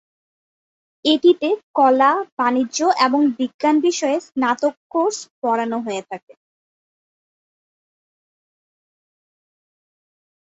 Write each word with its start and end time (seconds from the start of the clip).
এটিতে 1.05 1.47
কলা, 1.75 2.09
বাণিজ্য 2.37 2.77
এবং 3.05 3.21
বিজ্ঞান 3.37 3.75
বিষয়ে 3.81 4.17
স্নাতক 4.27 4.73
কোর্স 4.89 5.17
পড়ানো 5.41 5.77
হয়ে 5.85 6.03
থাকে। 6.09 6.33